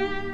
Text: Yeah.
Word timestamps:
Yeah. 0.00 0.30